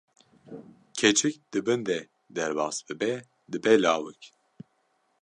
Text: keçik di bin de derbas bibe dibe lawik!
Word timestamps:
keçik 0.97 1.35
di 1.51 1.59
bin 1.65 1.81
de 1.87 1.99
derbas 2.35 2.77
bibe 2.87 3.13
dibe 3.51 3.73
lawik! 3.83 4.21